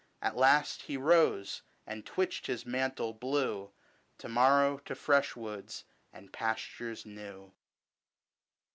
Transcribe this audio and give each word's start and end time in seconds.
At 0.19 0.35
last 0.35 0.81
he 0.81 0.97
rose, 0.97 1.61
and 1.85 2.03
twitched 2.03 2.47
his 2.47 2.65
mantle 2.65 3.13
blue: 3.13 3.69
To 4.17 4.27
morrow 4.27 4.79
to 4.85 4.95
fresh 4.95 5.35
woods, 5.35 5.83
and 6.11 6.33
pastures 6.33 7.05
new. 7.05 7.53